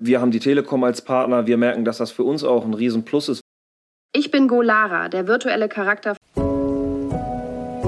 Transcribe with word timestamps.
Wir 0.00 0.20
haben 0.20 0.30
die 0.30 0.38
Telekom 0.38 0.84
als 0.84 1.02
Partner. 1.02 1.48
Wir 1.48 1.56
merken, 1.56 1.84
dass 1.84 1.98
das 1.98 2.12
für 2.12 2.22
uns 2.22 2.44
auch 2.44 2.64
ein 2.64 2.72
Riesenplus 2.72 3.28
ist. 3.30 3.40
Ich 4.14 4.30
bin 4.30 4.46
Golara, 4.46 5.08
der 5.08 5.26
virtuelle 5.26 5.68
Charakter. 5.68 6.14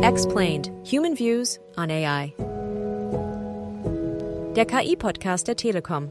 Explained. 0.03 0.73
Human 0.91 1.17
Views 1.17 1.61
on 1.77 1.89
AI. 1.89 2.35
Der 4.57 4.65
KI-Podcast 4.65 5.47
der 5.47 5.55
Telekom. 5.55 6.11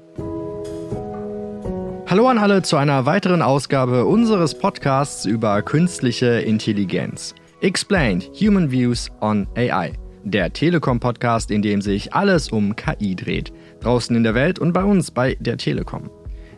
Hallo 2.07 2.29
an 2.29 2.37
alle 2.37 2.61
zu 2.61 2.77
einer 2.77 3.05
weiteren 3.05 3.41
Ausgabe 3.41 4.05
unseres 4.05 4.57
Podcasts 4.57 5.25
über 5.25 5.61
künstliche 5.61 6.39
Intelligenz. 6.39 7.35
Explained 7.59 8.31
Human 8.39 8.71
Views 8.71 9.09
on 9.19 9.49
AI. 9.57 9.91
Der 10.23 10.53
Telekom-Podcast, 10.53 11.51
in 11.51 11.61
dem 11.61 11.81
sich 11.81 12.13
alles 12.13 12.49
um 12.53 12.77
KI 12.77 13.17
dreht. 13.17 13.51
Draußen 13.81 14.15
in 14.15 14.23
der 14.23 14.35
Welt 14.35 14.59
und 14.59 14.73
bei 14.73 14.83
uns 14.83 15.11
bei 15.11 15.35
der 15.39 15.57
Telekom. 15.57 16.09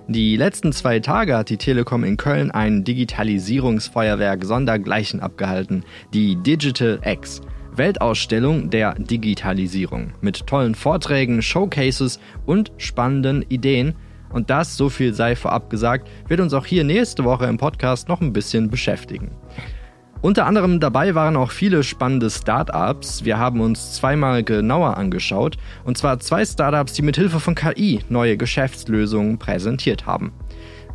Die 0.08 0.36
letzten 0.36 0.74
zwei 0.74 1.00
Tage 1.00 1.38
hat 1.38 1.50
die 1.50 1.58
Telekom 1.58 2.04
in 2.04 2.18
Köln 2.18 2.52
ein 2.52 2.84
Digitalisierungsfeuerwerk 2.84 4.44
sondergleichen 4.44 5.20
abgehalten, 5.20 5.84
die 6.14 6.36
Digital 6.36 7.00
X. 7.06 7.42
Weltausstellung 7.74 8.70
der 8.70 8.96
Digitalisierung 8.96 10.14
mit 10.20 10.46
tollen 10.46 10.76
Vorträgen, 10.76 11.42
Showcases 11.42 12.20
und 12.46 12.72
spannenden 12.78 13.46
Ideen– 13.50 13.96
und 14.32 14.50
das, 14.50 14.78
so 14.78 14.90
viel 14.90 15.14
sei 15.14 15.36
vorab 15.36 15.70
gesagt, 15.70 16.10
wird 16.28 16.40
uns 16.40 16.54
auch 16.54 16.66
hier 16.66 16.84
nächste 16.84 17.24
Woche 17.24 17.46
im 17.46 17.58
Podcast 17.58 18.08
noch 18.08 18.22
ein 18.22 18.34
bisschen 18.34 18.70
beschäftigen. 18.70 19.32
Unter 20.22 20.46
anderem 20.46 20.80
dabei 20.80 21.16
waren 21.16 21.36
auch 21.36 21.50
viele 21.50 21.82
spannende 21.84 22.30
Startups. 22.30 23.26
Wir 23.26 23.40
haben 23.40 23.60
uns 23.60 23.94
zweimal 23.94 24.44
genauer 24.44 24.98
angeschaut, 24.98 25.58
und 25.84 25.98
zwar 25.98 26.20
zwei 26.20 26.46
Startups, 26.46 26.94
die 26.94 27.02
mit 27.02 27.18
Hilfe 27.18 27.40
von 27.40 27.56
KI 27.56 28.02
neue 28.08 28.38
Geschäftslösungen 28.38 29.40
präsentiert 29.40 30.06
haben. 30.06 30.32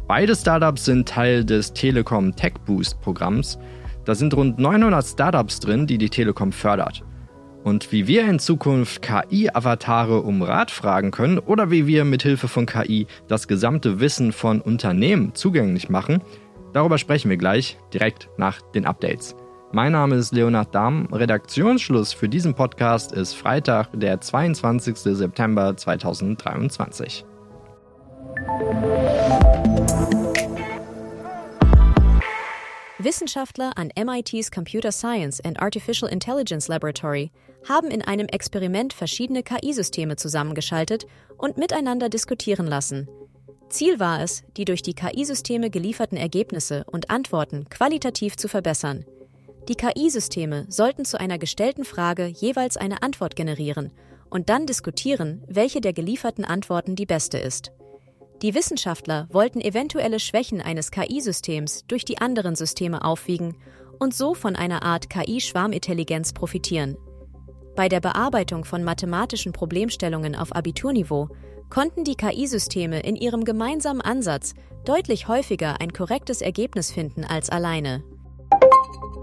Beide 0.07 0.37
Startups 0.37 0.85
sind 0.85 1.09
Teil 1.09 1.45
des 1.45 1.73
Telekom 1.73 2.37
Tech 2.37 2.55
Boost 2.65 3.01
Programms. 3.01 3.59
Da 4.05 4.15
sind 4.15 4.33
rund 4.33 4.61
900 4.61 5.05
Startups 5.05 5.59
drin, 5.59 5.89
die 5.89 5.99
die 5.99 6.11
Telekom 6.11 6.53
fördert 6.53 7.03
und 7.67 7.91
wie 7.91 8.07
wir 8.07 8.29
in 8.29 8.39
Zukunft 8.39 9.03
KI-Avatare 9.03 10.23
um 10.23 10.41
Rat 10.41 10.71
fragen 10.71 11.11
können 11.11 11.41
oder 11.41 11.69
wie 11.69 11.89
wir 11.89 12.05
mithilfe 12.05 12.47
von 12.47 12.65
KI 12.65 13.09
das 13.27 13.49
gesamte 13.49 13.99
Wissen 13.99 14.31
von 14.31 14.61
Unternehmen 14.61 15.35
zugänglich 15.35 15.89
machen, 15.89 16.23
darüber 16.77 16.99
sprechen 16.99 17.31
wir 17.31 17.39
gleich 17.39 17.79
direkt 17.95 18.29
nach 18.37 18.61
den 18.61 18.85
Updates. 18.85 19.35
Mein 19.73 19.93
Name 19.93 20.17
ist 20.17 20.33
Leonard 20.33 20.75
Dahm. 20.75 21.09
Redaktionsschluss 21.11 22.13
für 22.13 22.29
diesen 22.29 22.55
Podcast 22.55 23.13
ist 23.13 23.35
Freitag, 23.35 23.89
der 23.95 24.21
22. 24.21 24.95
September 24.97 25.75
2023. 25.75 27.25
Wissenschaftler 32.99 33.73
an 33.77 33.91
MITs 33.97 34.51
Computer 34.51 34.93
Science 34.93 35.41
and 35.41 35.61
Artificial 35.61 36.11
Intelligence 36.11 36.69
Laboratory 36.69 37.31
haben 37.67 37.91
in 37.91 38.03
einem 38.03 38.27
Experiment 38.27 38.93
verschiedene 38.93 39.43
KI-Systeme 39.43 40.17
zusammengeschaltet 40.17 41.07
und 41.39 41.57
miteinander 41.57 42.09
diskutieren 42.09 42.67
lassen. 42.67 43.09
Ziel 43.69 43.99
war 43.99 44.23
es, 44.23 44.45
die 44.57 44.65
durch 44.65 44.83
die 44.83 44.95
KI-Systeme 44.95 45.71
gelieferten 45.71 46.17
Ergebnisse 46.17 46.85
und 46.91 47.11
Antworten 47.11 47.69
qualitativ 47.69 48.37
zu 48.37 48.49
verbessern. 48.49 49.05
Die 49.69 49.75
KI-Systeme 49.75 50.67
sollten 50.69 51.05
zu 51.05 51.19
einer 51.19 51.39
gestellten 51.39 51.85
Frage 51.85 52.27
jeweils 52.27 52.77
eine 52.77 53.03
Antwort 53.03 53.35
generieren 53.35 53.91
und 54.31 54.49
dann 54.49 54.67
diskutieren, 54.67 55.43
welche 55.49 55.81
der 55.81 55.93
gelieferten 55.93 56.45
Antworten 56.45 56.95
die 56.95 57.07
beste 57.07 57.39
ist. 57.39 57.73
Die 58.43 58.55
Wissenschaftler 58.55 59.27
wollten 59.31 59.61
eventuelle 59.61 60.21
Schwächen 60.21 60.61
eines 60.61 60.91
KI-Systems 60.91 61.85
durch 61.89 62.05
die 62.05 62.19
anderen 62.19 62.55
Systeme 62.55 63.05
aufwiegen 63.05 63.57
und 63.99 64.15
so 64.15 64.35
von 64.35 64.55
einer 64.55 64.83
Art 64.83 65.11
KI-Schwarmintelligenz 65.11 66.33
profitieren. 66.33 66.97
Bei 67.75 67.89
der 67.89 68.01
Bearbeitung 68.01 68.65
von 68.65 68.85
mathematischen 68.85 69.53
Problemstellungen 69.53 70.35
auf 70.35 70.55
Abiturniveau 70.55 71.29
konnten 71.71 72.05
die 72.05 72.15
KI-Systeme 72.15 73.01
in 73.01 73.17
ihrem 73.17 73.45
gemeinsamen 73.45 74.01
Ansatz 74.01 74.55
deutlich 74.85 75.29
häufiger 75.29 75.81
ein 75.81 75.93
korrektes 75.93 76.41
Ergebnis 76.41 76.91
finden 76.93 77.25
als 77.25 77.51
alleine. 77.51 78.03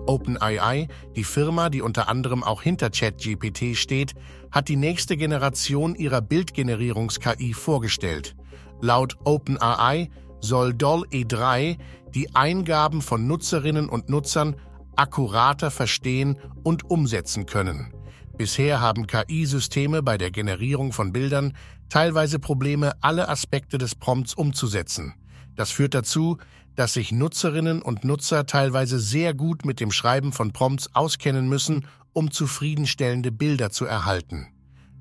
OpenAI, 0.05 0.87
die 1.15 1.23
Firma, 1.23 1.69
die 1.69 1.81
unter 1.81 2.09
anderem 2.09 2.43
auch 2.43 2.61
hinter 2.61 2.89
ChatGPT 2.89 3.75
steht, 3.77 4.13
hat 4.51 4.67
die 4.67 4.75
nächste 4.75 5.15
Generation 5.15 5.95
ihrer 5.95 6.21
Bildgenerierungs-KI 6.21 7.53
vorgestellt. 7.53 8.35
Laut 8.81 9.17
OpenAI 9.23 10.09
soll 10.41 10.73
DALL-E3 10.73 11.77
die 12.13 12.35
Eingaben 12.35 13.01
von 13.01 13.27
Nutzerinnen 13.27 13.87
und 13.87 14.09
Nutzern 14.09 14.57
akkurater 14.95 15.71
verstehen 15.71 16.37
und 16.63 16.89
umsetzen 16.89 17.45
können. 17.45 17.93
Bisher 18.35 18.81
haben 18.81 19.05
KI-Systeme 19.05 20.01
bei 20.01 20.17
der 20.17 20.31
Generierung 20.31 20.91
von 20.91 21.13
Bildern 21.13 21.53
teilweise 21.89 22.39
Probleme, 22.39 22.93
alle 23.01 23.29
Aspekte 23.29 23.77
des 23.77 23.93
Prompts 23.93 24.33
umzusetzen. 24.33 25.13
Das 25.55 25.69
führt 25.69 25.93
dazu, 25.93 26.37
dass 26.75 26.93
sich 26.93 27.11
Nutzerinnen 27.11 27.83
und 27.83 28.03
Nutzer 28.03 28.47
teilweise 28.47 28.99
sehr 28.99 29.35
gut 29.35 29.65
mit 29.65 29.79
dem 29.79 29.91
Schreiben 29.91 30.33
von 30.33 30.51
Prompts 30.51 30.95
auskennen 30.95 31.47
müssen, 31.47 31.85
um 32.13 32.31
zufriedenstellende 32.31 33.31
Bilder 33.31 33.69
zu 33.69 33.85
erhalten. 33.85 34.47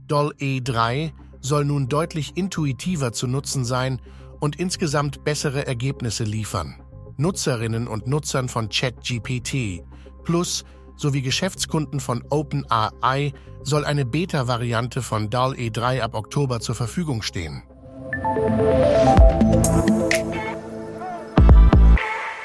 Doll 0.06 0.34
E3 0.38 1.12
soll 1.40 1.64
nun 1.64 1.88
deutlich 1.88 2.36
intuitiver 2.36 3.12
zu 3.12 3.26
nutzen 3.26 3.64
sein 3.64 4.00
und 4.40 4.56
insgesamt 4.56 5.24
bessere 5.24 5.66
Ergebnisse 5.66 6.24
liefern. 6.24 6.82
Nutzerinnen 7.16 7.88
und 7.88 8.06
Nutzern 8.06 8.50
von 8.50 8.68
ChatGPT 8.68 9.82
plus 10.24 10.64
sowie 11.02 11.20
Geschäftskunden 11.20 12.00
von 12.00 12.24
OpenAI 12.30 13.34
soll 13.62 13.84
eine 13.84 14.06
Beta-Variante 14.06 15.02
von 15.02 15.28
DAL-E3 15.28 16.00
ab 16.00 16.14
Oktober 16.14 16.60
zur 16.60 16.74
Verfügung 16.74 17.22
stehen. 17.22 17.62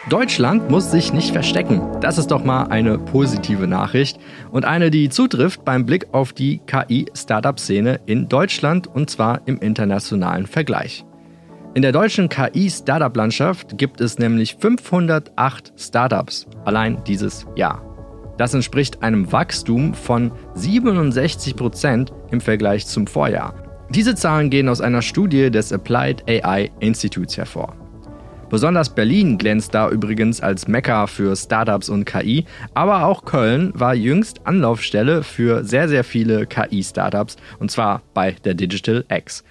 Deutschland 0.10 0.70
muss 0.70 0.90
sich 0.90 1.12
nicht 1.12 1.32
verstecken. 1.32 1.82
Das 2.00 2.18
ist 2.18 2.32
doch 2.32 2.44
mal 2.44 2.68
eine 2.68 2.98
positive 2.98 3.68
Nachricht 3.68 4.20
und 4.52 4.64
eine, 4.64 4.90
die 4.90 5.10
zutrifft 5.10 5.66
beim 5.66 5.86
Blick 5.86 6.14
auf 6.14 6.32
die 6.32 6.60
KI-Startup-Szene 6.60 8.00
in 8.06 8.30
Deutschland 8.30 8.88
und 8.88 9.10
zwar 9.10 9.42
im 9.48 9.60
internationalen 9.60 10.48
Vergleich. 10.48 11.06
In 11.74 11.82
der 11.82 11.92
deutschen 11.92 12.30
KI-Startup-Landschaft 12.30 13.78
gibt 13.78 14.00
es 14.00 14.18
nämlich 14.18 14.56
508 14.60 15.74
Startups 15.76 16.48
allein 16.64 17.04
dieses 17.04 17.46
Jahr. 17.56 17.87
Das 18.38 18.54
entspricht 18.54 19.02
einem 19.02 19.32
Wachstum 19.32 19.94
von 19.94 20.32
67 20.54 21.56
Prozent 21.56 22.14
im 22.32 22.40
Vergleich 22.40 22.86
zum 22.86 23.08
Vorjahr. 23.08 23.56
Diese 23.90 24.16
Zahlen 24.16 24.50
gehen 24.50 24.70
aus 24.70 24.82
einer 24.82 25.02
Studie 25.02 25.50
des 25.50 25.74
Applied 25.74 26.24
AI 26.30 26.72
Institutes 26.80 27.38
hervor. 27.38 27.76
Besonders 28.50 28.94
Berlin 28.94 29.38
glänzt 29.38 29.74
da 29.74 29.90
übrigens 29.90 30.40
als 30.40 30.68
Mekka 30.68 31.08
für 31.08 31.36
Startups 31.36 31.90
und 31.90 32.06
KI, 32.06 32.46
aber 32.74 33.06
auch 33.06 33.26
Köln 33.26 33.72
war 33.76 33.94
jüngst 33.94 34.46
Anlaufstelle 34.46 35.24
für 35.24 35.66
sehr, 35.66 35.90
sehr 35.90 36.06
viele 36.06 36.46
KI-Startups 36.46 37.36
und 37.60 37.72
zwar 37.72 38.04
bei 38.14 38.32
der 38.46 38.54
Digital 38.54 39.04
X. 39.10 39.44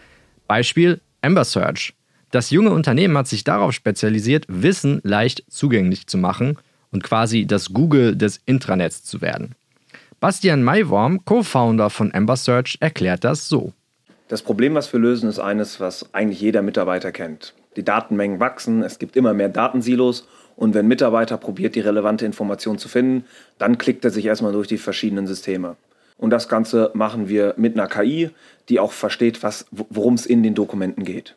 Beispiel 0.46 1.00
Amber 1.20 1.44
Search. 1.44 1.92
Das 2.30 2.50
junge 2.50 2.70
Unternehmen 2.70 3.18
hat 3.18 3.26
sich 3.26 3.44
darauf 3.44 3.72
spezialisiert, 3.72 4.46
Wissen 4.48 5.00
leicht 5.02 5.44
zugänglich 5.48 6.06
zu 6.06 6.16
machen 6.16 6.56
und 6.92 7.02
quasi 7.02 7.46
das 7.46 7.72
Google 7.72 8.16
des 8.16 8.40
Intranets 8.46 9.04
zu 9.04 9.20
werden. 9.20 9.54
Bastian 10.20 10.62
Maiworm, 10.62 11.24
Co-Founder 11.24 11.90
von 11.90 12.10
Ember 12.10 12.36
Search, 12.36 12.78
erklärt 12.80 13.24
das 13.24 13.48
so. 13.48 13.72
Das 14.28 14.42
Problem, 14.42 14.74
was 14.74 14.92
wir 14.92 14.98
lösen, 14.98 15.28
ist 15.28 15.38
eines, 15.38 15.78
was 15.78 16.12
eigentlich 16.14 16.40
jeder 16.40 16.62
Mitarbeiter 16.62 17.12
kennt. 17.12 17.54
Die 17.76 17.84
Datenmengen 17.84 18.40
wachsen, 18.40 18.82
es 18.82 18.98
gibt 18.98 19.14
immer 19.14 19.34
mehr 19.34 19.50
Datensilos 19.50 20.26
und 20.56 20.74
wenn 20.74 20.86
ein 20.86 20.88
Mitarbeiter 20.88 21.36
probiert, 21.36 21.74
die 21.74 21.80
relevante 21.80 22.24
Information 22.24 22.78
zu 22.78 22.88
finden, 22.88 23.24
dann 23.58 23.78
klickt 23.78 24.04
er 24.04 24.10
sich 24.10 24.24
erstmal 24.24 24.52
durch 24.52 24.66
die 24.66 24.78
verschiedenen 24.78 25.26
Systeme. 25.26 25.76
Und 26.18 26.30
das 26.30 26.48
Ganze 26.48 26.90
machen 26.94 27.28
wir 27.28 27.54
mit 27.58 27.74
einer 27.74 27.88
KI, 27.88 28.30
die 28.70 28.80
auch 28.80 28.92
versteht, 28.92 29.40
worum 29.70 30.14
es 30.14 30.24
in 30.24 30.42
den 30.42 30.54
Dokumenten 30.54 31.04
geht. 31.04 31.36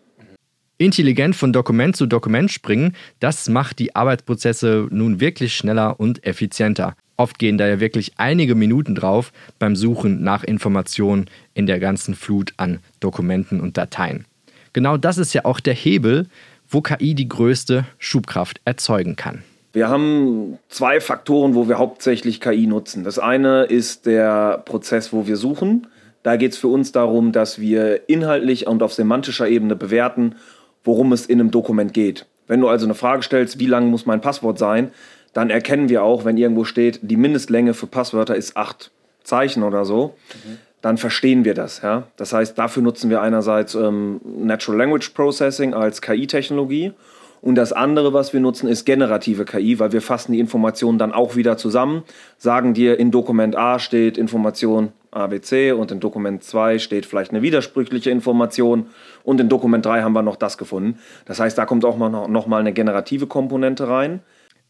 Intelligent 0.82 1.36
von 1.36 1.52
Dokument 1.52 1.98
zu 1.98 2.06
Dokument 2.06 2.50
springen, 2.50 2.96
das 3.20 3.50
macht 3.50 3.80
die 3.80 3.98
Arbeitsprozesse 3.98 4.88
nun 4.90 5.20
wirklich 5.20 5.54
schneller 5.54 6.00
und 6.00 6.26
effizienter. 6.26 6.96
Oft 7.18 7.38
gehen 7.38 7.58
da 7.58 7.68
ja 7.68 7.82
wirklich 7.82 8.14
einige 8.16 8.56
Minuten 8.56 8.96
drauf 8.96 9.34
beim 9.60 9.76
Suchen 9.76 10.24
nach 10.24 10.46
Informationen 10.46 11.30
in 11.54 11.66
der 11.66 11.82
ganzen 11.82 12.16
Flut 12.16 12.54
an 12.56 12.80
Dokumenten 13.02 13.60
und 13.60 13.78
Dateien. 13.78 14.24
Genau 14.72 14.96
das 14.96 15.18
ist 15.18 15.34
ja 15.34 15.44
auch 15.44 15.60
der 15.60 15.74
Hebel, 15.74 16.28
wo 16.70 16.80
KI 16.80 17.14
die 17.14 17.28
größte 17.28 17.86
Schubkraft 17.98 18.62
erzeugen 18.64 19.18
kann. 19.18 19.44
Wir 19.74 19.90
haben 19.90 20.60
zwei 20.70 21.02
Faktoren, 21.02 21.56
wo 21.56 21.68
wir 21.68 21.78
hauptsächlich 21.78 22.40
KI 22.40 22.68
nutzen. 22.68 23.04
Das 23.04 23.20
eine 23.20 23.64
ist 23.64 24.06
der 24.06 24.60
Prozess, 24.60 25.12
wo 25.12 25.28
wir 25.28 25.36
suchen. 25.36 25.88
Da 26.24 26.38
geht 26.38 26.54
es 26.54 26.58
für 26.58 26.70
uns 26.70 26.94
darum, 26.94 27.34
dass 27.34 27.60
wir 27.60 28.08
inhaltlich 28.08 28.66
und 28.66 28.82
auf 28.82 28.94
semantischer 28.94 29.50
Ebene 29.50 29.76
bewerten, 29.76 30.36
worum 30.84 31.14
es 31.14 31.26
in 31.26 31.40
einem 31.40 31.52
Dokument 31.52 31.94
geht. 31.94 32.26
Wenn 32.48 32.62
du 32.62 32.68
also 32.68 32.86
eine 32.86 32.96
Frage 32.96 33.24
stellst, 33.24 33.60
wie 33.60 33.68
lang 33.68 33.90
muss 33.90 34.06
mein 34.06 34.22
Passwort 34.22 34.58
sein, 34.58 34.92
dann 35.34 35.50
erkennen 35.50 35.90
wir 35.90 36.04
auch, 36.04 36.26
wenn 36.26 36.38
irgendwo 36.38 36.64
steht, 36.64 37.00
die 37.04 37.18
Mindestlänge 37.18 37.74
für 37.74 37.88
Passwörter 37.88 38.36
ist 38.36 38.58
acht 38.58 38.92
Zeichen 39.24 39.64
oder 39.64 39.86
so, 39.86 40.16
mhm. 40.46 40.58
dann 40.82 40.98
verstehen 40.98 41.46
wir 41.46 41.54
das. 41.54 41.82
Ja? 41.82 42.08
Das 42.18 42.34
heißt, 42.34 42.58
dafür 42.58 42.82
nutzen 42.82 43.10
wir 43.10 43.22
einerseits 43.22 43.76
ähm, 43.76 44.20
Natural 44.24 44.80
Language 44.80 45.10
Processing 45.10 45.74
als 45.74 46.02
KI-Technologie 46.02 46.94
und 47.42 47.56
das 47.56 47.72
andere, 47.72 48.14
was 48.14 48.34
wir 48.34 48.40
nutzen, 48.40 48.68
ist 48.68 48.86
generative 48.86 49.46
KI, 49.46 49.80
weil 49.80 49.92
wir 49.92 50.02
fassen 50.02 50.34
die 50.34 50.40
Informationen 50.40 50.98
dann 50.98 51.14
auch 51.14 51.36
wieder 51.36 51.58
zusammen, 51.58 52.04
sagen 52.38 52.74
dir, 52.74 53.00
in 53.00 53.12
Dokument 53.12 53.56
A 53.56 53.80
steht 53.80 54.18
Information 54.18 54.92
ABC 55.12 55.72
und 55.72 55.92
in 55.92 56.00
Dokument 56.00 56.44
2 56.44 56.80
steht 56.80 57.06
vielleicht 57.06 57.32
eine 57.32 57.42
widersprüchliche 57.42 58.10
Information 58.10 58.88
und 59.24 59.40
in 59.40 59.50
Dokument 59.50 59.86
3 59.86 60.02
haben 60.02 60.14
wir 60.14 60.22
noch 60.22 60.36
das 60.36 60.58
gefunden. 60.58 61.00
Das 61.26 61.40
heißt, 61.40 61.58
da 61.58 61.66
kommt 61.66 61.86
auch 61.86 61.98
noch, 61.98 62.28
noch 62.28 62.48
mal 62.48 62.60
eine 62.60 62.74
generative 62.74 63.28
Komponente 63.28 63.88
rein. 63.88 64.22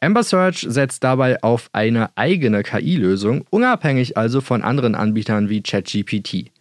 Amber 0.02 0.24
Search 0.24 0.66
setzt 0.68 1.04
dabei 1.04 1.44
auf 1.44 1.70
eine 1.74 2.10
eigene 2.16 2.64
KI-Lösung, 2.64 3.44
unabhängig 3.50 4.16
also 4.16 4.40
von 4.40 4.62
anderen 4.62 4.96
Anbietern 4.96 5.50
wie 5.50 5.62
ChatGPT. 5.62 6.52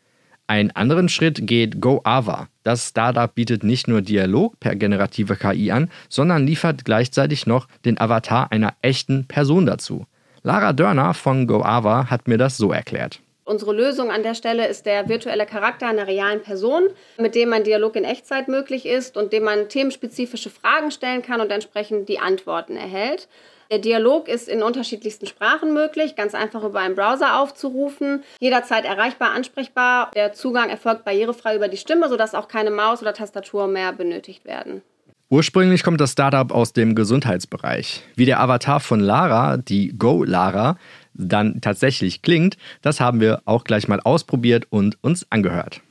Einen 0.49 0.71
anderen 0.71 1.09
Schritt 1.09 1.47
geht 1.47 1.81
GoAva. 1.81 2.49
Das 2.65 2.89
Startup 2.89 3.33
bietet 3.33 3.65
nicht 3.65 3.87
nur 3.87 4.01
Dialog 4.01 4.59
per 4.59 4.75
generative 4.75 5.37
KI 5.37 5.71
an, 5.71 5.91
sondern 6.09 6.47
liefert 6.47 6.85
gleichzeitig 6.85 7.47
noch 7.47 7.69
den 7.85 8.01
Avatar 8.01 8.51
einer 8.51 8.75
echten 8.81 9.27
Person 9.27 9.67
dazu. 9.67 10.07
Lara 10.43 10.73
Dörner 10.73 11.13
von 11.15 11.47
GoAva 11.47 12.11
hat 12.11 12.29
mir 12.29 12.39
das 12.39 12.57
so 12.57 12.73
erklärt. 12.73 13.21
Unsere 13.49 13.73
Lösung 13.73 14.11
an 14.11 14.23
der 14.23 14.35
Stelle 14.35 14.69
ist 14.69 14.85
der 14.85 15.09
virtuelle 15.09 15.47
Charakter 15.47 15.87
einer 15.87 16.07
realen 16.07 16.43
Person, 16.43 16.83
mit 17.17 17.35
dem 17.35 17.51
ein 17.55 17.65
Dialog 17.65 17.97
in 17.97 18.05
Echtzeit 18.05 18.47
möglich 18.47 18.85
ist 18.85 19.17
und 19.17 19.33
dem 19.33 19.45
man 19.45 19.71
themenspezifische 19.71 20.51
Fragen 20.51 20.91
stellen 20.91 21.23
kann 21.23 21.41
und 21.41 21.51
entsprechend 21.51 22.11
die 22.11 22.19
Antworten 22.19 22.77
erhält. 22.77 23.27
Der 23.71 23.79
Dialog 23.79 24.29
ist 24.29 24.51
in 24.51 24.63
unterschiedlichsten 24.63 25.27
Sprachen 25.27 25.73
möglich, 25.73 26.15
ganz 26.15 26.35
einfach 26.35 26.63
über 26.63 26.81
einen 26.81 26.95
Browser 26.95 27.41
aufzurufen, 27.41 28.23
jederzeit 28.39 28.85
erreichbar, 28.85 29.31
ansprechbar. 29.31 30.11
Der 30.15 30.35
Zugang 30.35 30.69
erfolgt 30.69 31.07
barrierefrei 31.07 31.57
über 31.57 31.69
die 31.69 31.79
Stimme, 31.79 32.11
sodass 32.11 32.35
auch 32.35 32.49
keine 32.49 32.71
Maus 32.71 33.01
oder 33.01 33.15
Tastatur 33.15 33.67
mehr 33.67 33.95
benötigt 33.95 34.45
werden. 34.45 34.83
Ursprünglich 35.31 35.83
kommt 35.83 36.01
das 36.01 36.13
Startup 36.13 36.51
aus 36.51 36.73
dem 36.73 36.95
Gesundheitsbereich. 36.95 38.03
Wie 38.17 38.25
der 38.25 38.41
Avatar 38.41 38.81
von 38.81 38.99
Lara, 38.99 39.59
die 39.59 39.89
Go 39.89 40.25
Lara, 40.25 40.79
dann 41.19 41.61
tatsächlich 41.61 42.23
klingt, 42.23 42.57
das 42.81 43.01
haben 43.01 43.21
wir 43.21 43.43
auch 43.45 43.65
gleich 43.65 43.89
mal 43.89 44.01
ausprobiert 44.01 44.67
und 44.71 44.97
uns 45.03 45.27
angehört. 45.31 45.83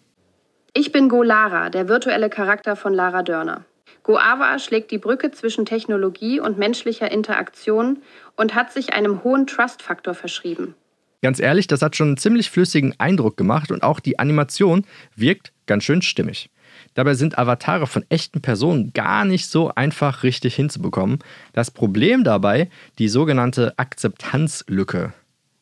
Ich 0.73 0.91
bin 0.91 1.09
Go 1.09 1.21
Lara, 1.21 1.69
der 1.69 1.87
virtuelle 1.87 2.29
Charakter 2.29 2.75
von 2.75 2.93
Lara 2.93 3.23
Dörner. 3.23 3.65
Goava 4.03 4.57
schlägt 4.57 4.89
die 4.91 4.99
Brücke 4.99 5.31
zwischen 5.31 5.65
Technologie 5.65 6.39
und 6.39 6.57
menschlicher 6.57 7.11
Interaktion 7.11 8.01
und 8.37 8.55
hat 8.55 8.71
sich 8.71 8.93
einem 8.93 9.23
hohen 9.23 9.47
Trust-Faktor 9.47 10.13
verschrieben. 10.13 10.75
Ganz 11.21 11.39
ehrlich, 11.41 11.67
das 11.67 11.81
hat 11.81 11.95
schon 11.95 12.07
einen 12.07 12.17
ziemlich 12.17 12.49
flüssigen 12.49 12.95
Eindruck 12.99 13.35
gemacht 13.35 13.69
und 13.69 13.83
auch 13.83 13.99
die 13.99 14.17
Animation 14.17 14.85
wirkt 15.15 15.51
ganz 15.65 15.83
schön 15.83 16.01
stimmig. 16.01 16.49
Dabei 16.97 17.13
sind 17.13 17.37
Avatare 17.37 17.85
von 17.85 18.03
echten 18.09 18.41
Personen 18.41 18.91
gar 18.91 19.23
nicht 19.23 19.51
so 19.51 19.71
einfach 19.75 20.23
richtig 20.23 20.55
hinzubekommen. 20.55 21.19
Das 21.53 21.69
Problem 21.69 22.23
dabei 22.23 22.71
die 22.97 23.07
sogenannte 23.07 23.77
Akzeptanzlücke. 23.77 25.13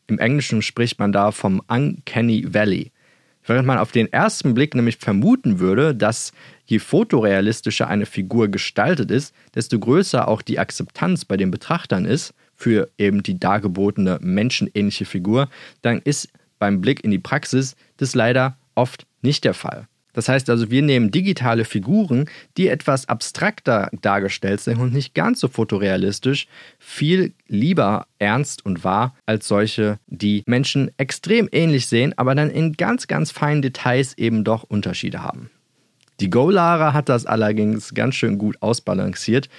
Im 0.08 0.18
Englischen 0.18 0.62
spricht 0.62 0.98
man 0.98 1.12
da 1.12 1.32
vom 1.32 1.62
Uncanny 1.68 2.54
Valley. 2.54 2.94
Während 3.46 3.68
man 3.68 3.80
auf 3.80 3.92
den 3.92 4.14
ersten 4.14 4.54
Blick 4.54 4.76
nämlich 4.76 4.96
vermuten 4.96 5.60
würde, 5.60 5.94
dass 5.94 6.32
je 6.68 6.80
fotorealistischer 6.80 7.90
eine 7.90 8.06
Figur 8.06 8.48
gestaltet 8.48 9.12
ist, 9.12 9.36
desto 9.56 9.78
größer 9.78 10.30
auch 10.30 10.42
die 10.42 10.58
Akzeptanz 10.58 11.26
bei 11.26 11.36
den 11.36 11.52
Betrachtern 11.52 12.06
ist 12.06 12.34
für 12.56 12.90
eben 12.98 13.24
die 13.24 13.38
dargebotene 13.38 14.20
menschenähnliche 14.22 15.04
Figur, 15.04 15.50
dann 15.82 16.00
ist 16.00 16.30
beim 16.60 16.80
Blick 16.80 17.04
in 17.04 17.12
die 17.12 17.20
Praxis 17.20 17.76
das 17.98 18.16
leider 18.16 18.56
oft 18.74 19.06
nicht 19.22 19.44
der 19.44 19.54
Fall. 19.54 19.90
Das 20.16 20.30
heißt 20.30 20.50
also, 20.50 20.72
wir 20.72 20.82
nehmen 20.82 21.12
digitale 21.12 21.66
Figuren, 21.66 22.30
die 22.58 22.70
etwas 22.70 23.08
abstrakter 23.10 23.90
dargestellt 24.02 24.62
sind 24.62 24.80
und 24.80 24.94
nicht 24.94 25.14
ganz 25.14 25.42
so 25.42 25.50
fotorealistisch, 25.50 26.48
viel 26.80 27.34
lieber 27.48 28.08
ernst 28.18 28.66
und 28.66 28.84
wahr 28.84 29.14
als 29.26 29.48
solche, 29.48 30.00
die 30.08 30.44
Menschen 30.48 30.90
extrem 30.98 31.50
ähnlich 31.52 31.88
sehen, 31.88 32.14
aber 32.18 32.34
dann 32.34 32.50
in 32.50 32.74
ganz, 32.74 33.08
ganz 33.08 33.32
feinen 33.32 33.62
Details 33.62 34.18
eben 34.18 34.44
doch 34.46 34.64
Unterschiede 34.64 35.22
haben. 35.22 35.50
Die 36.22 36.30
Go-Lara 36.30 36.94
hat 36.94 37.10
das 37.10 37.26
allerdings 37.26 37.94
ganz 37.94 38.16
schön 38.16 38.38
gut 38.38 38.56
ausbalanciert, 38.62 39.50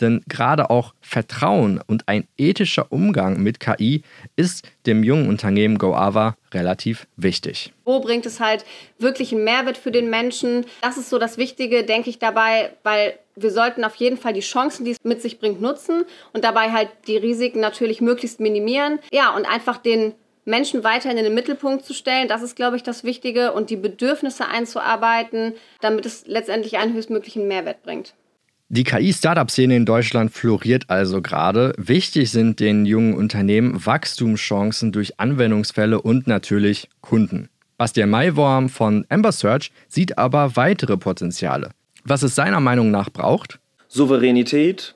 denn 0.00 0.22
gerade 0.28 0.70
auch 0.70 0.94
Vertrauen 1.02 1.80
und 1.86 2.08
ein 2.08 2.26
ethischer 2.38 2.90
Umgang 2.90 3.42
mit 3.42 3.60
KI 3.60 4.02
ist 4.34 4.66
dem 4.86 5.04
jungen 5.04 5.28
Unternehmen 5.28 5.76
GoAva 5.76 6.36
relativ 6.54 7.06
wichtig. 7.16 7.74
Wo 7.84 8.00
bringt 8.00 8.24
es 8.24 8.40
halt 8.40 8.64
wirklich 8.98 9.32
einen 9.32 9.44
Mehrwert 9.44 9.76
für 9.76 9.90
den 9.90 10.08
Menschen? 10.08 10.64
Das 10.80 10.96
ist 10.96 11.10
so 11.10 11.18
das 11.18 11.36
Wichtige, 11.36 11.84
denke 11.84 12.08
ich 12.08 12.18
dabei, 12.18 12.72
weil 12.82 13.18
wir 13.34 13.50
sollten 13.50 13.84
auf 13.84 13.96
jeden 13.96 14.16
Fall 14.16 14.32
die 14.32 14.40
Chancen, 14.40 14.86
die 14.86 14.92
es 14.92 14.98
mit 15.02 15.20
sich 15.20 15.38
bringt, 15.38 15.60
nutzen 15.60 16.04
und 16.32 16.44
dabei 16.44 16.72
halt 16.72 16.88
die 17.06 17.18
Risiken 17.18 17.60
natürlich 17.60 18.00
möglichst 18.00 18.40
minimieren. 18.40 18.98
Ja, 19.12 19.36
und 19.36 19.44
einfach 19.44 19.76
den 19.76 20.14
Menschen 20.46 20.84
weiterhin 20.84 21.18
in 21.18 21.24
den 21.24 21.34
Mittelpunkt 21.34 21.84
zu 21.84 21.92
stellen. 21.92 22.28
Das 22.28 22.42
ist, 22.42 22.56
glaube 22.56 22.76
ich, 22.76 22.82
das 22.82 23.04
Wichtige 23.04 23.52
und 23.52 23.68
die 23.68 23.76
Bedürfnisse 23.76 24.48
einzuarbeiten, 24.48 25.52
damit 25.80 26.06
es 26.06 26.26
letztendlich 26.26 26.78
einen 26.78 26.94
höchstmöglichen 26.94 27.46
Mehrwert 27.46 27.82
bringt. 27.82 28.14
Die 28.68 28.84
KI-Startup-Szene 28.84 29.76
in 29.76 29.86
Deutschland 29.86 30.32
floriert 30.32 30.84
also 30.88 31.22
gerade. 31.22 31.72
Wichtig 31.76 32.30
sind 32.30 32.58
den 32.58 32.86
jungen 32.86 33.14
Unternehmen 33.14 33.84
Wachstumschancen 33.84 34.90
durch 34.90 35.20
Anwendungsfälle 35.20 36.00
und 36.00 36.26
natürlich 36.26 36.88
Kunden. 37.00 37.48
Bastian 37.76 38.10
Maiworm 38.10 38.68
von 38.68 39.04
Amber 39.08 39.32
Search 39.32 39.70
sieht 39.88 40.18
aber 40.18 40.56
weitere 40.56 40.96
Potenziale. 40.96 41.70
Was 42.04 42.22
es 42.22 42.34
seiner 42.34 42.60
Meinung 42.60 42.90
nach 42.90 43.10
braucht? 43.10 43.60
Souveränität. 43.88 44.94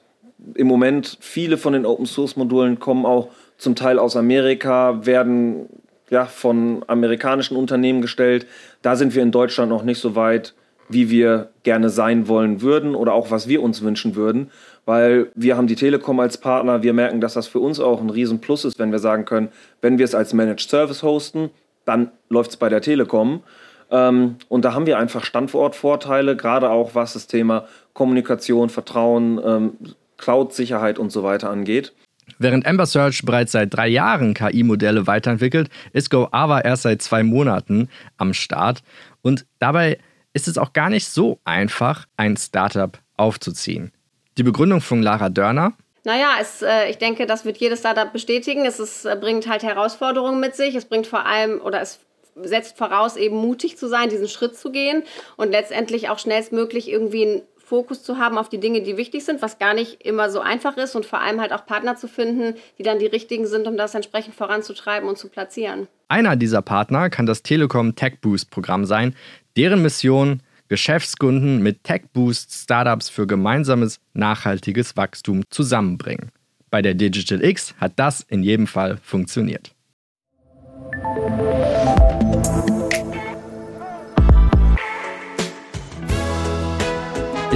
Im 0.54 0.66
Moment 0.66 1.18
viele 1.20 1.58
von 1.58 1.72
den 1.72 1.84
Open-Source-Modulen 1.84 2.78
kommen 2.78 3.04
auch 3.04 3.28
zum 3.60 3.74
Teil 3.74 3.98
aus 3.98 4.16
Amerika, 4.16 5.04
werden 5.04 5.68
ja, 6.08 6.24
von 6.24 6.82
amerikanischen 6.86 7.56
Unternehmen 7.56 8.02
gestellt. 8.02 8.46
Da 8.82 8.96
sind 8.96 9.14
wir 9.14 9.22
in 9.22 9.32
Deutschland 9.32 9.70
noch 9.70 9.84
nicht 9.84 10.00
so 10.00 10.16
weit, 10.16 10.54
wie 10.88 11.08
wir 11.08 11.50
gerne 11.62 11.88
sein 11.88 12.26
wollen 12.26 12.62
würden 12.62 12.96
oder 12.96 13.12
auch 13.12 13.30
was 13.30 13.46
wir 13.46 13.62
uns 13.62 13.82
wünschen 13.82 14.16
würden, 14.16 14.50
weil 14.86 15.30
wir 15.36 15.56
haben 15.56 15.68
die 15.68 15.76
Telekom 15.76 16.18
als 16.18 16.38
Partner. 16.38 16.82
Wir 16.82 16.94
merken, 16.94 17.20
dass 17.20 17.34
das 17.34 17.46
für 17.46 17.60
uns 17.60 17.78
auch 17.78 18.00
ein 18.00 18.10
Riesenplus 18.10 18.64
ist, 18.64 18.78
wenn 18.80 18.90
wir 18.90 18.98
sagen 18.98 19.24
können, 19.24 19.50
wenn 19.82 19.98
wir 19.98 20.04
es 20.04 20.16
als 20.16 20.32
Managed 20.32 20.68
Service 20.68 21.04
hosten, 21.04 21.50
dann 21.84 22.10
läuft 22.28 22.50
es 22.50 22.56
bei 22.56 22.68
der 22.68 22.80
Telekom. 22.80 23.42
Ähm, 23.90 24.36
und 24.48 24.64
da 24.64 24.74
haben 24.74 24.86
wir 24.86 24.98
einfach 24.98 25.24
Standortvorteile, 25.24 26.34
gerade 26.34 26.70
auch 26.70 26.94
was 26.94 27.12
das 27.12 27.26
Thema 27.26 27.66
Kommunikation, 27.92 28.68
Vertrauen, 28.68 29.40
ähm, 29.44 29.72
Cloud-Sicherheit 30.16 30.98
und 30.98 31.12
so 31.12 31.22
weiter 31.22 31.50
angeht. 31.50 31.92
Während 32.38 32.66
Amber 32.66 32.86
Search 32.86 33.22
bereits 33.24 33.52
seit 33.52 33.74
drei 33.74 33.88
Jahren 33.88 34.34
KI-Modelle 34.34 35.06
weiterentwickelt, 35.06 35.68
ist 35.92 36.10
GoAva 36.10 36.60
erst 36.60 36.82
seit 36.82 37.02
zwei 37.02 37.22
Monaten 37.22 37.88
am 38.16 38.34
Start. 38.34 38.82
Und 39.22 39.46
dabei 39.58 39.98
ist 40.32 40.48
es 40.48 40.58
auch 40.58 40.72
gar 40.72 40.90
nicht 40.90 41.08
so 41.08 41.38
einfach, 41.44 42.06
ein 42.16 42.36
Startup 42.36 42.98
aufzuziehen. 43.16 43.92
Die 44.38 44.42
Begründung 44.42 44.80
von 44.80 45.02
Lara 45.02 45.28
Dörner. 45.28 45.72
Naja, 46.04 46.30
es, 46.40 46.62
äh, 46.62 46.88
ich 46.88 46.98
denke, 46.98 47.26
das 47.26 47.44
wird 47.44 47.58
jedes 47.58 47.80
Startup 47.80 48.10
bestätigen. 48.12 48.64
Es 48.64 48.80
ist, 48.80 49.04
äh, 49.04 49.16
bringt 49.20 49.48
halt 49.48 49.62
Herausforderungen 49.62 50.40
mit 50.40 50.56
sich. 50.56 50.74
Es 50.74 50.86
bringt 50.86 51.06
vor 51.06 51.26
allem 51.26 51.60
oder 51.60 51.80
es 51.82 52.00
setzt 52.42 52.78
voraus, 52.78 53.16
eben 53.16 53.36
mutig 53.36 53.76
zu 53.76 53.88
sein, 53.88 54.08
diesen 54.08 54.28
Schritt 54.28 54.56
zu 54.56 54.70
gehen 54.70 55.02
und 55.36 55.50
letztendlich 55.50 56.08
auch 56.08 56.18
schnellstmöglich 56.18 56.90
irgendwie 56.90 57.24
ein 57.24 57.42
Fokus 57.70 58.02
zu 58.02 58.18
haben 58.18 58.36
auf 58.36 58.48
die 58.48 58.58
Dinge, 58.58 58.82
die 58.82 58.96
wichtig 58.96 59.24
sind, 59.24 59.42
was 59.42 59.60
gar 59.60 59.74
nicht 59.74 60.02
immer 60.02 60.28
so 60.28 60.40
einfach 60.40 60.76
ist 60.76 60.96
und 60.96 61.06
vor 61.06 61.20
allem 61.20 61.40
halt 61.40 61.52
auch 61.52 61.64
Partner 61.66 61.94
zu 61.94 62.08
finden, 62.08 62.54
die 62.78 62.82
dann 62.82 62.98
die 62.98 63.06
richtigen 63.06 63.46
sind, 63.46 63.68
um 63.68 63.76
das 63.76 63.94
entsprechend 63.94 64.34
voranzutreiben 64.34 65.08
und 65.08 65.16
zu 65.16 65.28
platzieren. 65.28 65.86
Einer 66.08 66.34
dieser 66.34 66.62
Partner 66.62 67.10
kann 67.10 67.26
das 67.26 67.44
Telekom 67.44 67.94
Tech 67.94 68.14
Boost 68.20 68.50
Programm 68.50 68.86
sein, 68.86 69.14
deren 69.56 69.82
Mission 69.82 70.42
Geschäftskunden 70.66 71.62
mit 71.62 71.84
Tech 71.84 72.02
Boost 72.12 72.52
Startups 72.52 73.08
für 73.08 73.28
gemeinsames 73.28 74.00
nachhaltiges 74.14 74.96
Wachstum 74.96 75.44
zusammenbringen. 75.48 76.32
Bei 76.70 76.82
der 76.82 76.94
Digital 76.94 77.44
X 77.44 77.76
hat 77.78 77.92
das 77.94 78.22
in 78.22 78.42
jedem 78.42 78.66
Fall 78.66 78.96
funktioniert. 79.00 79.70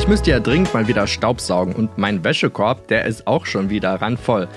Ich 0.04 0.08
müsste 0.08 0.32
ja 0.32 0.38
dringend 0.38 0.75
mal 0.75 0.87
wieder 0.87 1.06
Staubsaugen 1.06 1.75
und 1.75 1.96
mein 1.96 2.23
Wäschekorb, 2.23 2.88
der 2.88 3.06
ist 3.06 3.26
auch 3.26 3.46
schon 3.46 3.70
wieder 3.70 4.02
randvoll. 4.02 4.49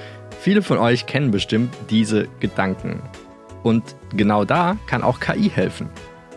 Viele 0.42 0.62
von 0.62 0.78
euch 0.78 1.06
kennen 1.06 1.32
bestimmt 1.32 1.74
diese 1.90 2.28
Gedanken. 2.42 3.02
Und 3.64 3.96
genau 4.14 4.44
da 4.44 4.76
kann 4.88 5.04
auch 5.04 5.22
KI 5.22 5.50
helfen. 5.50 5.90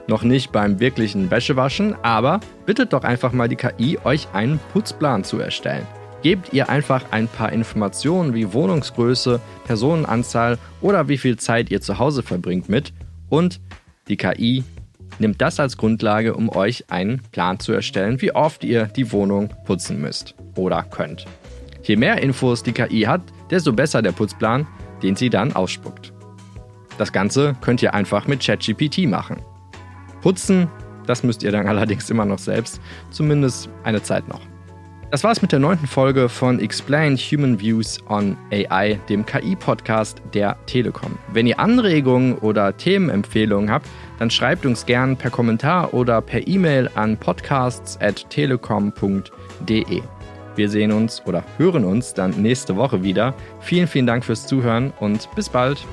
noch 0.07 0.23
nicht 0.23 0.53
beim 0.53 0.79
wirklichen 0.79 1.29
Wäschewaschen, 1.29 1.97
aber 2.03 2.39
bittet 2.67 2.93
doch 2.93 3.03
einfach 3.03 3.33
mal 3.33 3.49
die 3.49 3.57
KI, 3.57 3.99
euch 4.05 4.29
einen 4.33 4.61
Putzplan 4.73 5.25
zu 5.25 5.41
erstellen. 5.41 5.89
Gebt 6.23 6.53
ihr 6.53 6.69
einfach 6.69 7.07
ein 7.11 7.27
paar 7.27 7.51
Informationen 7.51 8.33
wie 8.33 8.53
Wohnungsgröße, 8.53 9.41
Personenanzahl 9.65 10.57
oder 10.81 11.09
wie 11.09 11.19
viel 11.19 11.37
Zeit 11.37 11.69
ihr 11.73 11.81
zu 11.81 11.99
Hause 11.99 12.23
verbringt 12.23 12.69
mit 12.69 12.93
und 13.29 13.61
die 14.07 14.17
KI 14.17 14.63
nimmt 15.19 15.41
das 15.41 15.61
als 15.61 15.77
Grundlage, 15.77 16.35
um 16.35 16.49
euch 16.49 16.85
einen 16.91 17.21
Plan 17.33 17.59
zu 17.59 17.73
erstellen, 17.73 18.21
wie 18.21 18.33
oft 18.33 18.65
ihr 18.65 18.87
die 18.87 19.13
Wohnung 19.13 19.51
putzen 19.65 20.01
müsst 20.01 20.35
oder 20.57 20.83
könnt. 20.83 21.27
Je 21.83 21.97
mehr 21.97 22.23
Infos 22.23 22.63
die 22.63 22.73
KI 22.73 23.03
hat, 23.03 23.23
desto 23.51 23.73
besser 23.73 24.03
der 24.03 24.13
Putzplan, 24.13 24.67
den 25.03 25.17
sie 25.17 25.31
dann 25.31 25.55
ausspuckt. 25.55 26.13
Das 26.99 27.13
Ganze 27.13 27.57
könnt 27.61 27.83
ihr 27.83 27.95
einfach 27.95 28.27
mit 28.27 28.45
ChatGPT 28.45 29.09
machen. 29.09 29.43
Putzen, 30.21 30.69
das 31.07 31.23
müsst 31.23 31.43
ihr 31.43 31.53
dann 31.53 31.67
allerdings 31.69 32.11
immer 32.11 32.25
noch 32.25 32.39
selbst, 32.39 32.81
zumindest 33.11 33.69
eine 33.85 34.03
Zeit 34.03 34.29
noch. 34.29 34.43
Das 35.11 35.25
war's 35.25 35.43
mit 35.43 35.51
der 35.51 35.59
neunten 35.59 35.89
Folge 35.89 36.29
von 36.29 36.61
Explain 36.61 37.17
Human 37.17 37.59
Views 37.59 37.99
on 38.09 38.37
AI, 38.53 39.01
dem 39.09 39.27
KI-Podcast 39.27 40.23
der 40.33 40.57
Telekom. 40.67 41.19
Wenn 41.33 41.49
ihr 41.49 41.59
Anregungen 41.59 42.39
oder 42.39 42.77
Themenempfehlungen 42.77 43.73
habt, 43.73 43.89
dann 44.21 44.31
schreibt 44.31 44.65
uns 44.67 44.87
gern 44.87 45.17
per 45.17 45.31
Kommentar 45.31 45.93
oder 45.95 46.21
per 46.21 46.47
E-Mail 46.47 46.89
an 46.95 47.17
podcasts.telekom.de. 47.17 50.03
Wir 50.55 50.69
sehen 50.69 50.93
uns 50.93 51.27
oder 51.27 51.43
hören 51.59 51.85
uns 51.85 52.15
dann 52.15 52.31
nächste 52.41 52.77
Woche 52.77 53.03
wieder. 53.03 53.35
Vielen, 53.59 53.89
vielen 53.89 54.07
Dank 54.07 54.25
fürs 54.25 54.47
Zuhören 54.47 54.93
und 55.01 55.29
bis 55.35 55.49
bald. 55.49 55.85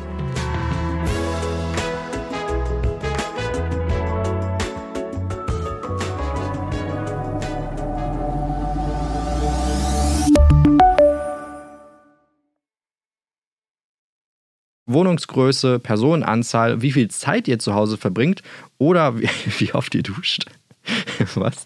Wohnungsgröße, 14.98 15.78
Personenanzahl, 15.78 16.82
wie 16.82 16.92
viel 16.92 17.08
Zeit 17.10 17.48
ihr 17.48 17.60
zu 17.60 17.76
Hause 17.76 17.98
verbringt 17.98 18.42
oder 18.80 19.18
wie, 19.20 19.30
wie 19.60 19.74
oft 19.74 19.94
ihr 19.94 20.02
duscht. 20.02 20.46
Was? 21.36 21.66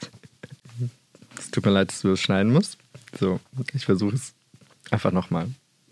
Es 1.37 1.49
tut 1.51 1.65
mir 1.65 1.71
leid, 1.71 1.89
dass 1.89 2.01
du 2.01 2.09
das 2.09 2.19
schneiden 2.19 2.51
musst. 2.51 2.77
So, 3.17 3.39
ich 3.73 3.85
versuche 3.85 4.15
es 4.15 4.33
einfach 4.89 5.11
nochmal. 5.13 5.47